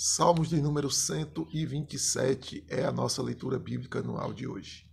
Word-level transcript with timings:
Salmos 0.00 0.48
de 0.48 0.62
número 0.62 0.88
127 0.92 2.64
é 2.68 2.84
a 2.84 2.92
nossa 2.92 3.20
leitura 3.20 3.58
bíblica 3.58 3.98
anual 3.98 4.32
de 4.32 4.46
hoje. 4.46 4.86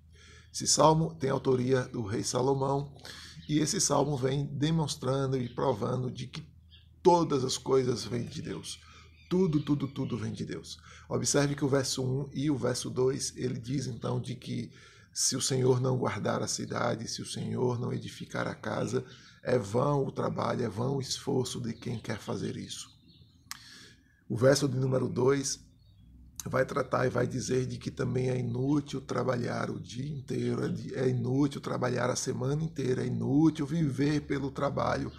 Esse 0.51 0.65
salmo 0.65 1.13
tem 1.13 1.29
autoria 1.29 1.83
do 1.83 2.01
rei 2.01 2.23
Salomão 2.23 2.91
e 3.47 3.59
esse 3.59 3.79
salmo 3.79 4.17
vem 4.17 4.47
demonstrando 4.47 5.37
e 5.37 5.47
provando 5.47 6.09
de 6.09 6.25
que 6.25 6.43
todas 7.03 7.43
as 7.43 7.55
coisas 7.55 8.03
vêm 8.03 8.25
de 8.25 8.41
Deus. 8.41 8.79
Tudo, 9.29 9.61
tudo, 9.61 9.87
tudo 9.87 10.17
vem 10.17 10.33
de 10.33 10.43
Deus. 10.43 10.79
Observe 11.07 11.53
que 11.53 11.63
o 11.63 11.69
verso 11.69 12.03
1 12.03 12.31
e 12.33 12.49
o 12.49 12.57
verso 12.57 12.89
2, 12.89 13.33
ele 13.35 13.59
diz 13.59 13.85
então 13.85 14.19
de 14.19 14.33
que 14.33 14.71
se 15.13 15.35
o 15.35 15.41
Senhor 15.41 15.79
não 15.79 15.99
guardar 15.99 16.41
a 16.41 16.47
cidade, 16.47 17.07
se 17.07 17.21
o 17.21 17.27
Senhor 17.27 17.79
não 17.79 17.93
edificar 17.93 18.47
a 18.47 18.55
casa, 18.55 19.05
é 19.43 19.59
vão 19.59 20.03
o 20.03 20.11
trabalho, 20.11 20.65
é 20.65 20.67
vão 20.67 20.95
o 20.95 20.99
esforço 20.99 21.61
de 21.61 21.75
quem 21.75 21.99
quer 21.99 22.17
fazer 22.17 22.57
isso. 22.57 22.94
O 24.27 24.35
verso 24.35 24.67
de 24.67 24.77
número 24.77 25.07
2 25.07 25.59
vai 26.47 26.65
tratar 26.65 27.05
e 27.05 27.09
vai 27.09 27.27
dizer 27.27 27.65
de 27.65 27.77
que 27.77 27.91
também 27.91 28.29
é 28.29 28.37
inútil 28.37 29.01
trabalhar 29.01 29.69
o 29.69 29.79
dia 29.79 30.07
inteiro, 30.07 30.63
é, 30.65 30.99
é 30.99 31.09
inútil 31.09 31.61
trabalhar 31.61 32.09
a 32.09 32.15
semana 32.15 32.63
inteira, 32.63 33.03
é 33.03 33.07
inútil 33.07 33.65
viver 33.65 34.21
pelo 34.21 34.51
trabalho, 34.51 35.11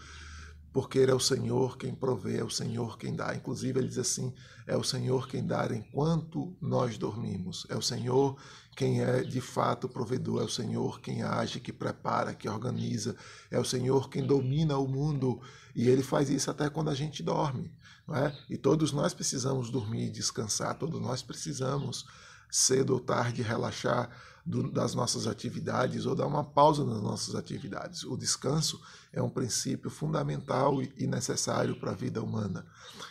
porque 0.77 0.99
é 0.99 1.15
o 1.15 1.19
Senhor 1.19 1.79
quem 1.79 1.95
provê, 1.95 2.41
é 2.41 2.45
o 2.45 2.51
Senhor 2.51 2.99
quem 2.99 3.17
dá. 3.17 3.35
Inclusive, 3.35 3.81
ele 3.81 3.89
diz 3.89 3.97
assim: 3.97 4.35
é 4.67 4.77
o 4.77 4.85
Senhor 4.85 5.27
quem 5.27 5.43
dá 5.43 5.67
enquanto 5.75 6.55
nós 6.61 6.99
dormimos, 6.99 7.67
é 7.71 7.75
o 7.75 7.81
Senhor 7.81 8.37
quem 8.77 9.01
é 9.01 9.23
de 9.23 9.41
fato 9.41 9.89
provedor, 9.89 10.43
é 10.43 10.45
o 10.45 10.51
Senhor 10.51 11.01
quem 11.01 11.23
age, 11.23 11.61
que 11.61 11.73
prepara, 11.73 12.35
que 12.35 12.47
organiza, 12.47 13.17
é 13.51 13.59
o 13.59 13.65
Senhor 13.65 14.11
quem 14.11 14.27
domina 14.27 14.77
o 14.77 14.87
mundo 14.87 15.41
e 15.75 15.89
ele 15.89 16.03
faz 16.03 16.29
isso 16.29 16.51
até 16.51 16.69
quando 16.69 16.91
a 16.91 16.95
gente 16.95 17.23
dorme. 17.23 17.73
Não 18.07 18.15
é? 18.15 18.39
E 18.51 18.59
todos 18.59 18.93
nós 18.93 19.15
precisamos 19.15 19.71
dormir 19.71 20.09
e 20.09 20.11
descansar, 20.11 20.79
todos 20.79 21.01
nós 21.01 21.23
precisamos 21.23 22.05
cedo 22.51 22.93
ou 22.93 23.01
tarde 23.01 23.41
relaxar 23.41 24.11
do, 24.47 24.71
das 24.71 24.95
nossas 24.95 25.27
atividades 25.27 26.07
ou 26.07 26.15
dar 26.15 26.27
uma 26.27 26.45
pausa 26.45 26.85
nas 26.85 27.03
nossas 27.03 27.35
atividades. 27.35 28.05
O 28.05 28.17
descanso 28.17 28.81
é 29.13 29.21
um 29.21 29.29
princípio 29.29 29.91
fundamental 29.91 30.81
e 30.83 31.07
necessário 31.07 31.75
para 31.75 31.91
a 31.91 31.95
vida 31.95 32.23
humana. 32.23 32.65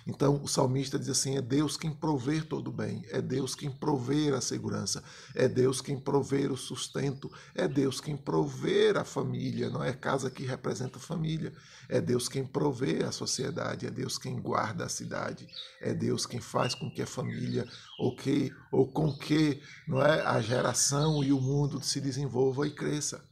Então, 0.08 0.40
o 0.44 0.48
salmista 0.48 1.00
diz 1.00 1.10
assim: 1.10 1.36
é 1.36 1.42
Deus 1.42 1.76
quem 1.76 1.92
provê 1.92 2.42
todo 2.42 2.68
o 2.68 2.72
bem, 2.72 3.04
é 3.10 3.22
Deus 3.22 3.56
quem 3.56 3.72
provê 3.72 4.30
a 4.30 4.40
segurança, 4.40 5.04
é 5.34 5.48
Deus 5.48 5.82
quem 5.82 6.00
provê 6.00 6.48
o 6.48 6.56
sustento, 6.56 7.30
é 7.56 7.68
Deus 7.68 8.00
quem 8.00 8.16
provê 8.16 8.92
a 8.96 9.04
família, 9.04 9.70
não 9.70 9.84
é 9.84 9.92
casa 9.94 10.30
que 10.30 10.44
representa 10.44 11.00
família, 11.00 11.52
é 11.90 12.00
Deus 12.00 12.30
quem 12.30 12.46
provê 12.46 13.04
a 13.04 13.12
sociedade, 13.12 13.88
é 13.88 13.90
Deus 13.90 14.18
quem 14.20 14.40
guarda 14.40 14.86
a 14.86 14.90
cidade, 14.90 15.48
é 15.82 15.92
Deus 15.92 16.28
quem 16.28 16.40
faz 16.40 16.76
com 16.76 16.90
que 16.92 17.02
a 17.02 17.08
família 17.08 17.68
ou 17.98 18.16
que 18.16 18.54
ou 18.72 18.86
com 18.88 19.12
que, 19.12 19.62
não 19.88 20.02
é, 20.02 20.22
a 20.22 20.40
geração 20.40 21.24
e 21.26 21.34
o 21.34 21.42
mundo 21.42 21.82
se 21.84 22.00
desenvolva 22.00 22.68
e 22.68 22.72
cresça. 22.72 23.24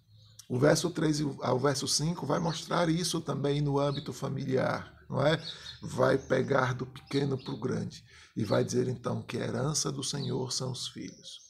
O 0.49 0.59
verso 0.59 0.89
3 0.89 1.21
ao 1.41 1.59
verso 1.59 1.87
5 1.87 2.25
vai 2.25 2.39
mostrar 2.39 2.89
isso 2.89 3.21
também 3.21 3.61
no 3.61 3.79
âmbito 3.79 4.11
familiar, 4.11 5.05
não 5.09 5.25
é? 5.25 5.41
Vai 5.81 6.17
pegar 6.17 6.73
do 6.73 6.85
pequeno 6.85 7.37
para 7.37 7.53
o 7.53 7.59
grande 7.59 8.03
e 8.35 8.43
vai 8.43 8.63
dizer 8.63 8.87
então 8.87 9.21
que 9.21 9.37
a 9.37 9.41
herança 9.45 9.91
do 9.91 10.03
Senhor 10.03 10.51
são 10.51 10.71
os 10.71 10.87
filhos. 10.87 11.41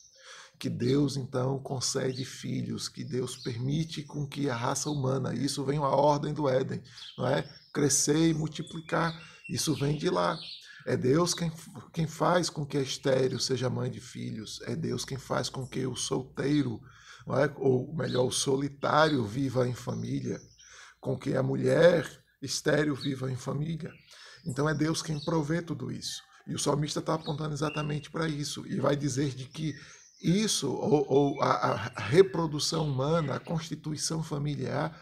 Que 0.60 0.70
Deus 0.70 1.18
então 1.18 1.60
concede 1.60 2.24
filhos, 2.24 2.88
que 2.88 3.04
Deus 3.04 3.36
permite 3.36 4.04
com 4.04 4.26
que 4.26 4.50
a 4.50 4.56
raça 4.56 4.90
humana, 4.90 5.34
isso 5.34 5.64
vem 5.66 5.80
a 5.80 5.88
ordem 5.88 6.34
do 6.34 6.48
Éden, 6.48 6.82
não 7.18 7.28
é? 7.28 7.42
Crescer 7.74 8.30
e 8.30 8.34
multiplicar, 8.34 9.20
isso 9.50 9.76
vem 9.76 9.98
de 9.98 10.10
lá. 10.10 10.38
É 10.86 10.98
Deus 10.98 11.34
quem, 11.34 11.52
quem 11.94 12.08
faz 12.08 12.50
com 12.50 12.66
que 12.66 12.78
a 12.78 12.82
estéreo 12.82 13.40
seja 13.40 13.70
mãe 13.70 13.90
de 13.90 14.02
filhos. 14.02 14.62
É 14.64 14.76
Deus 14.76 15.06
quem 15.06 15.18
faz 15.18 15.50
com 15.50 15.66
que 15.66 15.86
o 15.86 15.96
solteiro, 15.96 16.82
é? 17.28 17.52
ou 17.58 17.94
melhor, 17.96 18.26
o 18.26 18.32
solitário 18.32 19.24
viva 19.26 19.68
em 19.68 19.74
família. 19.74 20.42
Com 21.00 21.18
que 21.18 21.36
a 21.36 21.44
mulher 21.44 22.08
estéreo 22.42 22.96
viva 22.96 23.32
em 23.32 23.36
família. 23.36 23.92
Então 24.46 24.68
é 24.68 24.74
Deus 24.74 25.02
quem 25.02 25.24
provê 25.24 25.62
tudo 25.62 25.92
isso. 25.92 26.22
E 26.46 26.54
o 26.54 26.60
salmista 26.60 27.00
está 27.00 27.14
apontando 27.14 27.54
exatamente 27.54 28.12
para 28.12 28.28
isso. 28.28 28.66
E 28.68 28.80
vai 28.80 28.96
dizer 28.96 29.30
de 29.30 29.46
que 29.46 29.74
isso, 30.22 30.72
ou, 30.72 31.06
ou 31.10 31.42
a, 31.42 31.92
a 31.96 32.02
reprodução 32.02 32.88
humana, 32.88 33.36
a 33.36 33.40
constituição 33.40 34.22
familiar, 34.22 34.98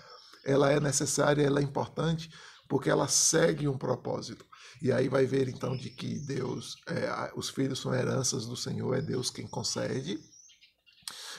ela 0.45 0.72
é 0.72 0.79
necessária, 0.79 1.44
ela 1.44 1.59
é 1.59 1.63
importante, 1.63 2.31
porque 2.67 2.89
ela 2.89 3.07
segue 3.07 3.67
um 3.67 3.77
propósito. 3.77 4.45
E 4.81 4.92
aí 4.92 5.08
vai 5.08 5.25
ver 5.25 5.47
então 5.47 5.78
de 5.78 5.90
que 5.92 6.19
Deus, 6.19 6.78
é, 6.88 7.31
os 7.36 7.50
filhos 7.50 7.80
são 7.80 7.94
heranças 7.94 8.47
do 8.47 8.58
Senhor, 8.58 8.96
é 8.96 9.02
Deus 9.02 9.30
quem 9.30 9.47
concede. 9.47 10.19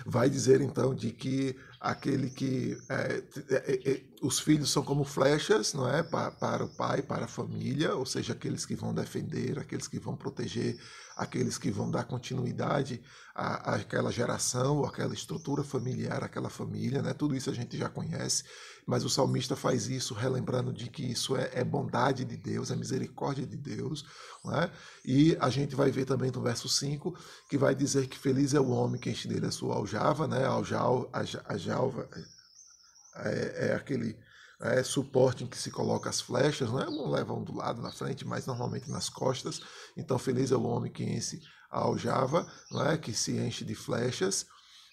Vai 0.06 0.30
dizer 0.30 0.60
então 0.60 0.94
de 0.94 1.10
que 1.10 1.56
aquele 1.80 2.30
que 2.30 2.76
é, 2.88 3.22
é, 3.50 3.90
é, 3.90 4.04
os 4.22 4.38
filhos 4.38 4.70
são 4.70 4.84
como 4.84 5.02
flechas, 5.04 5.74
não 5.74 5.88
é, 5.88 6.00
para, 6.00 6.30
para 6.30 6.64
o 6.64 6.68
pai, 6.68 7.02
para 7.02 7.24
a 7.24 7.28
família, 7.28 7.96
ou 7.96 8.06
seja, 8.06 8.32
aqueles 8.32 8.64
que 8.64 8.76
vão 8.76 8.94
defender, 8.94 9.58
aqueles 9.58 9.88
que 9.88 9.98
vão 9.98 10.14
proteger, 10.14 10.78
aqueles 11.16 11.58
que 11.58 11.72
vão 11.72 11.90
dar 11.90 12.04
continuidade 12.04 13.02
à, 13.34 13.74
àquela 13.74 14.12
geração, 14.12 14.84
àquela 14.84 15.12
estrutura 15.12 15.64
familiar, 15.64 16.22
àquela 16.22 16.48
família, 16.48 17.02
né? 17.02 17.12
Tudo 17.12 17.34
isso 17.34 17.50
a 17.50 17.52
gente 17.52 17.76
já 17.76 17.88
conhece, 17.88 18.44
mas 18.86 19.04
o 19.04 19.10
salmista 19.10 19.56
faz 19.56 19.88
isso 19.88 20.14
relembrando 20.14 20.72
de 20.72 20.88
que 20.88 21.02
isso 21.02 21.36
é, 21.36 21.50
é 21.54 21.64
bondade 21.64 22.24
de 22.24 22.36
Deus, 22.36 22.70
é 22.70 22.76
misericórdia 22.76 23.44
de 23.44 23.56
Deus, 23.56 24.04
né? 24.44 24.70
E 25.04 25.36
a 25.40 25.50
gente 25.50 25.74
vai 25.74 25.90
ver 25.90 26.04
também 26.04 26.30
no 26.30 26.40
verso 26.40 26.68
5 26.68 27.12
que 27.50 27.58
vai 27.58 27.74
dizer 27.74 28.06
que 28.06 28.16
feliz 28.16 28.54
é 28.54 28.60
o 28.60 28.70
homem 28.70 29.00
que 29.00 29.10
enche 29.10 29.26
dele 29.26 29.46
a 29.46 29.50
sua 29.50 29.74
aljava, 29.74 30.28
né? 30.28 30.44
A 30.44 30.50
aljava, 30.50 31.08
a, 31.12 31.56
jalva 31.56 32.08
é, 33.16 33.68
é 33.68 33.74
aquele 33.74 34.16
é, 34.60 34.82
suporte 34.82 35.42
em 35.42 35.46
que 35.46 35.58
se 35.58 35.70
coloca 35.70 36.08
as 36.08 36.20
flechas, 36.20 36.70
né? 36.72 36.86
não 36.86 37.10
leva 37.10 37.32
um 37.32 37.42
do 37.42 37.54
lado 37.54 37.82
na 37.82 37.90
frente, 37.90 38.24
mas 38.24 38.46
normalmente 38.46 38.90
nas 38.90 39.08
costas. 39.08 39.60
Então, 39.96 40.18
feliz 40.18 40.52
é 40.52 40.56
o 40.56 40.62
homem 40.62 40.90
que 40.90 41.02
enche 41.02 41.40
a 41.70 41.80
aljava, 41.80 42.46
é? 42.90 42.96
que 42.96 43.12
se 43.12 43.36
enche 43.38 43.64
de 43.64 43.74
flechas. 43.74 44.46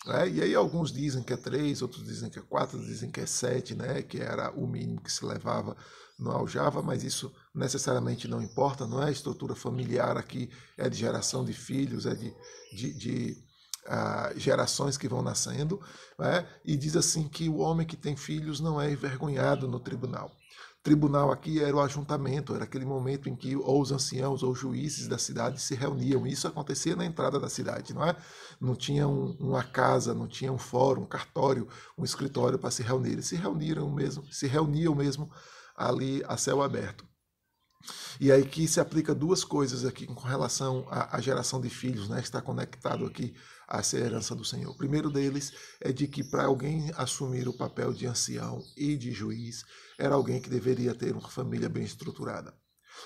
É? 0.07 0.27
E 0.27 0.41
aí 0.41 0.55
alguns 0.55 0.91
dizem 0.91 1.21
que 1.21 1.33
é 1.33 1.37
três, 1.37 1.81
outros 1.81 2.03
dizem 2.03 2.29
que 2.29 2.39
é 2.39 2.41
quatro, 2.41 2.79
dizem 2.79 3.11
que 3.11 3.19
é 3.19 3.25
sete, 3.25 3.75
né? 3.75 4.01
que 4.01 4.19
era 4.19 4.51
o 4.51 4.65
mínimo 4.65 5.01
que 5.01 5.11
se 5.11 5.23
levava 5.23 5.77
no 6.17 6.31
aljava, 6.31 6.81
mas 6.81 7.03
isso 7.03 7.31
necessariamente 7.53 8.27
não 8.27 8.41
importa, 8.41 8.87
não 8.87 9.01
é 9.01 9.07
a 9.07 9.11
estrutura 9.11 9.55
familiar 9.55 10.17
aqui, 10.17 10.49
é 10.77 10.89
de 10.89 10.97
geração 10.97 11.45
de 11.45 11.53
filhos, 11.53 12.05
é 12.05 12.13
de, 12.13 12.33
de, 12.73 12.93
de 12.97 13.48
gerações 14.35 14.97
que 14.97 15.07
vão 15.07 15.21
nascendo, 15.21 15.81
né? 16.17 16.47
e 16.63 16.75
diz 16.75 16.95
assim 16.95 17.27
que 17.27 17.49
o 17.49 17.57
homem 17.57 17.87
que 17.87 17.97
tem 17.97 18.15
filhos 18.15 18.59
não 18.59 18.79
é 18.79 18.91
envergonhado 18.91 19.67
no 19.67 19.79
tribunal. 19.79 20.31
Tribunal 20.81 21.29
aqui 21.29 21.61
era 21.61 21.75
o 21.75 21.81
ajuntamento, 21.81 22.55
era 22.55 22.63
aquele 22.63 22.85
momento 22.85 23.27
em 23.27 23.35
que 23.35 23.53
ou 23.53 23.81
os 23.81 23.91
anciãos 23.91 24.43
ou 24.43 24.55
juízes 24.55 25.09
da 25.09 25.17
cidade 25.17 25.61
se 25.61 25.75
reuniam. 25.75 26.25
Isso 26.25 26.47
acontecia 26.47 26.95
na 26.95 27.05
entrada 27.05 27.37
da 27.37 27.49
cidade, 27.49 27.93
não 27.93 28.05
é? 28.05 28.15
Não 28.61 28.75
tinha 28.75 29.05
um, 29.05 29.35
uma 29.39 29.61
casa, 29.61 30.13
não 30.13 30.25
tinha 30.25 30.53
um 30.53 30.57
fórum, 30.57 31.01
um 31.01 31.05
cartório, 31.05 31.67
um 31.97 32.05
escritório 32.05 32.57
para 32.57 32.71
se 32.71 32.81
reunir. 32.81 33.21
Se 33.21 33.35
reuniram 33.35 33.91
mesmo, 33.91 34.23
se 34.31 34.47
reuniam 34.47 34.95
mesmo 34.95 35.29
ali 35.75 36.23
a 36.25 36.37
céu 36.37 36.61
aberto. 36.61 37.05
E 38.19 38.31
aí 38.31 38.45
que 38.45 38.65
se 38.65 38.79
aplica 38.79 39.13
duas 39.13 39.43
coisas 39.43 39.85
aqui 39.85 40.07
com 40.07 40.27
relação 40.27 40.87
à, 40.89 41.17
à 41.17 41.21
geração 41.21 41.59
de 41.59 41.69
filhos, 41.69 42.07
né? 42.07 42.21
Está 42.21 42.41
conectado 42.41 43.05
aqui 43.05 43.35
a 43.69 43.83
ser 43.83 44.01
herança 44.01 44.35
do 44.35 44.43
Senhor. 44.43 44.71
O 44.71 44.77
primeiro 44.77 45.11
deles 45.11 45.53
é 45.79 45.93
de 45.93 46.07
que 46.07 46.23
para 46.23 46.45
alguém 46.45 46.91
assumir 46.97 47.47
o 47.47 47.53
papel 47.53 47.93
de 47.93 48.07
ancião 48.07 48.63
e 48.75 48.97
de 48.97 49.11
juiz, 49.11 49.63
era 49.97 50.15
alguém 50.15 50.41
que 50.41 50.49
deveria 50.49 50.95
ter 50.95 51.15
uma 51.15 51.29
família 51.29 51.69
bem 51.69 51.83
estruturada. 51.83 52.51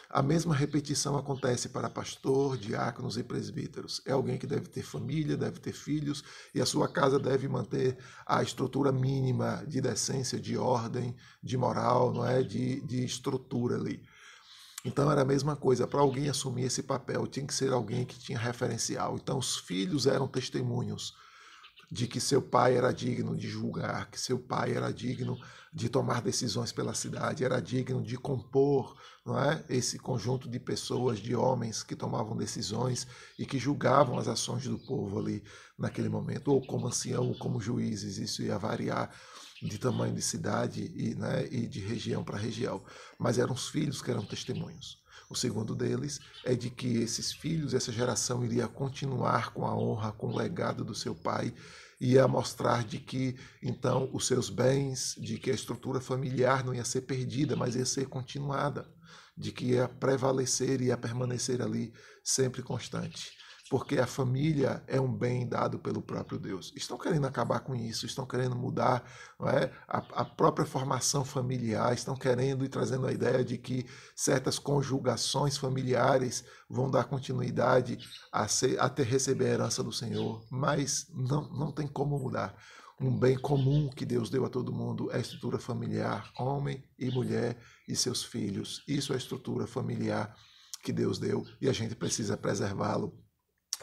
A 0.09 0.23
mesma 0.23 0.55
repetição 0.55 1.17
acontece 1.17 1.69
para 1.69 1.89
pastor, 1.89 2.57
diáconos 2.57 3.17
e 3.17 3.23
presbíteros. 3.23 4.01
É 4.05 4.13
alguém 4.13 4.37
que 4.37 4.47
deve 4.47 4.67
ter 4.67 4.83
família, 4.83 5.35
deve 5.35 5.59
ter 5.59 5.73
filhos 5.73 6.23
e 6.55 6.61
a 6.61 6.65
sua 6.65 6.87
casa 6.87 7.19
deve 7.19 7.47
manter 7.47 7.97
a 8.25 8.41
estrutura 8.41 8.91
mínima 8.91 9.63
de 9.67 9.81
decência, 9.81 10.39
de 10.39 10.57
ordem, 10.57 11.15
de 11.43 11.57
moral, 11.57 12.13
não 12.13 12.25
é, 12.25 12.41
de, 12.41 12.81
de 12.81 13.03
estrutura 13.03 13.75
ali. 13.75 14.01
Então 14.85 15.09
era 15.09 15.21
a 15.21 15.25
mesma 15.25 15.55
coisa, 15.55 15.87
para 15.87 16.01
alguém 16.01 16.27
assumir 16.27 16.63
esse 16.65 16.83
papel 16.83 17.25
tinha 17.25 17.47
que 17.47 17.53
ser 17.53 17.71
alguém 17.71 18.05
que 18.05 18.19
tinha 18.19 18.37
referencial. 18.37 19.15
Então 19.15 19.37
os 19.37 19.57
filhos 19.57 20.05
eram 20.05 20.27
testemunhos 20.27 21.13
de 21.89 22.07
que 22.07 22.19
seu 22.19 22.41
pai 22.41 22.75
era 22.75 22.91
digno 22.91 23.37
de 23.37 23.47
julgar, 23.47 24.09
que 24.09 24.19
seu 24.19 24.39
pai 24.39 24.73
era 24.73 24.91
digno 24.91 25.37
de 25.71 25.89
tomar 25.89 26.21
decisões 26.21 26.71
pela 26.71 26.93
cidade, 26.93 27.45
era 27.45 27.61
digno 27.61 28.01
de 28.01 28.17
compor, 28.17 28.95
não 29.25 29.39
é? 29.39 29.63
Esse 29.69 29.99
conjunto 29.99 30.49
de 30.49 30.59
pessoas, 30.59 31.19
de 31.19 31.35
homens 31.35 31.83
que 31.83 31.95
tomavam 31.95 32.35
decisões 32.35 33.07
e 33.37 33.45
que 33.45 33.59
julgavam 33.59 34.17
as 34.17 34.27
ações 34.27 34.63
do 34.65 34.79
povo 34.79 35.19
ali 35.19 35.43
naquele 35.77 36.09
momento, 36.09 36.51
ou 36.51 36.65
como 36.65 36.87
ancião, 36.87 37.27
ou 37.27 37.35
como 37.37 37.61
juízes, 37.61 38.17
isso 38.17 38.41
ia 38.41 38.57
variar 38.57 39.11
de 39.63 39.77
tamanho 39.77 40.13
de 40.13 40.21
cidade 40.21 40.91
e, 40.95 41.15
né, 41.15 41.47
e 41.49 41.65
de 41.65 41.79
região 41.79 42.23
para 42.23 42.37
região, 42.37 42.83
mas 43.17 43.37
eram 43.37 43.53
os 43.53 43.69
filhos 43.69 44.01
que 44.01 44.11
eram 44.11 44.25
testemunhos. 44.25 45.01
O 45.29 45.35
segundo 45.35 45.73
deles 45.73 46.19
é 46.43 46.53
de 46.53 46.69
que 46.69 46.97
esses 46.97 47.31
filhos, 47.31 47.73
essa 47.73 47.91
geração 47.91 48.43
iria 48.43 48.67
continuar 48.67 49.53
com 49.53 49.65
a 49.65 49.75
honra, 49.75 50.11
com 50.11 50.27
o 50.27 50.35
legado 50.35 50.83
do 50.83 50.93
seu 50.93 51.15
pai, 51.15 51.53
ia 51.99 52.27
mostrar 52.27 52.83
de 52.83 52.99
que 52.99 53.37
então 53.61 54.09
os 54.11 54.27
seus 54.27 54.49
bens, 54.49 55.15
de 55.17 55.37
que 55.37 55.49
a 55.49 55.55
estrutura 55.55 56.01
familiar 56.01 56.63
não 56.63 56.73
ia 56.73 56.83
ser 56.83 57.01
perdida, 57.01 57.55
mas 57.55 57.75
ia 57.75 57.85
ser 57.85 58.07
continuada, 58.07 58.85
de 59.37 59.51
que 59.51 59.67
ia 59.67 59.87
prevalecer 59.87 60.81
e 60.81 60.85
ia 60.85 60.97
permanecer 60.97 61.61
ali 61.61 61.93
sempre 62.21 62.61
constante 62.61 63.31
porque 63.73 63.97
a 63.97 64.05
família 64.05 64.83
é 64.85 65.01
um 65.01 65.11
bem 65.11 65.47
dado 65.47 65.79
pelo 65.79 65.99
próprio 65.99 66.37
Deus. 66.37 66.71
Estão 66.75 66.95
querendo 66.95 67.25
acabar 67.25 67.61
com 67.61 67.73
isso, 67.73 68.05
estão 68.05 68.23
querendo 68.23 68.55
mudar 68.55 69.03
é? 69.47 69.71
a, 69.87 69.97
a, 70.21 70.23
própria 70.23 70.63
formação 70.63 71.25
familiar, 71.25 71.91
estão 71.91 72.15
querendo 72.15 72.63
e 72.63 72.69
trazendo 72.69 73.07
a 73.07 73.11
ideia 73.11 73.43
de 73.43 73.57
que 73.57 73.83
certas 74.15 74.59
conjugações 74.59 75.57
familiares 75.57 76.45
vão 76.69 76.87
dar 76.87 77.05
continuidade 77.05 77.97
a, 78.31 78.47
ser, 78.47 78.79
a 78.79 78.87
ter 78.87 79.07
receber 79.07 79.47
a 79.47 79.53
herança 79.53 79.83
do 79.83 79.91
Senhor, 79.91 80.45
mas 80.51 81.07
não, 81.11 81.49
não 81.49 81.71
tem 81.71 81.87
como 81.87 82.19
mudar. 82.19 82.55
Um 83.01 83.17
bem 83.17 83.39
comum 83.39 83.89
que 83.89 84.05
Deus 84.05 84.29
deu 84.29 84.45
a 84.45 84.49
todo 84.49 84.71
mundo 84.71 85.11
é 85.11 85.15
a 85.15 85.19
estrutura 85.19 85.57
familiar, 85.57 86.31
homem 86.37 86.83
e 86.99 87.09
mulher 87.09 87.57
e 87.87 87.95
seus 87.95 88.23
filhos. 88.23 88.83
Isso 88.87 89.13
é 89.13 89.15
a 89.15 89.17
estrutura 89.17 89.65
familiar 89.65 90.31
que 90.83 90.93
Deus 90.93 91.17
deu 91.17 91.43
e 91.59 91.67
a 91.67 91.73
gente 91.73 91.95
precisa 91.95 92.37
preservá-lo 92.37 93.22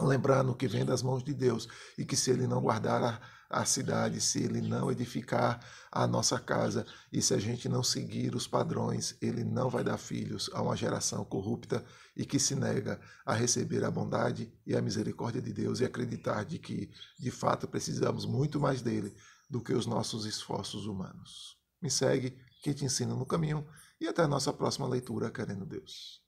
lembrando 0.07 0.55
que 0.55 0.69
vem 0.69 0.85
das 0.85 1.03
mãos 1.03 1.23
de 1.23 1.35
Deus 1.35 1.69
e 1.97 2.05
que 2.05 2.17
se 2.17 2.31
ele 2.31 2.47
não 2.47 2.61
guardar 2.61 3.03
a, 3.03 3.21
a, 3.61 3.65
cidade, 3.65 4.21
se 4.21 4.43
ele 4.43 4.61
não 4.61 4.91
edificar 4.91 5.61
a 5.91 6.07
nossa 6.07 6.39
casa 6.39 6.87
e 7.13 7.21
se 7.21 7.35
a 7.35 7.39
gente 7.39 7.69
não 7.69 7.83
seguir 7.83 8.35
os 8.35 8.47
padrões, 8.47 9.17
ele 9.21 9.45
não 9.45 9.69
vai 9.69 9.85
dar 9.85 9.99
filhos 9.99 10.51
a 10.53 10.63
uma 10.63 10.77
geração 10.77 11.25
corrupta 11.25 11.85
e 12.17 12.25
que 12.25 12.39
se 12.39 12.55
nega 12.55 13.01
a 13.25 13.35
receber 13.35 13.85
a 13.85 13.91
bondade 13.91 14.53
e 14.67 14.77
a 14.77 14.83
misericórdia 14.83 15.43
de 15.43 15.53
Deus 15.53 15.81
e 15.81 15.85
acreditar 15.85 16.45
de 16.45 16.59
que 16.59 16.91
de 17.19 17.31
fato 17.31 17.67
precisamos 17.67 18.25
muito 18.25 18.61
mais 18.61 18.83
dele 18.83 19.15
do 19.49 19.61
que 19.61 19.73
os 19.73 19.87
nossos 19.87 20.27
esforços 20.27 20.87
humanos. 20.87 21.59
Me 21.83 21.91
segue, 21.91 22.39
que 22.63 22.75
te 22.75 22.85
ensina 22.85 23.15
no 23.15 23.27
caminho 23.27 23.67
e 24.01 24.07
até 24.07 24.23
a 24.23 24.29
nossa 24.29 24.53
próxima 24.53 24.87
leitura, 24.87 25.31
querendo 25.31 25.67
Deus. 25.67 26.23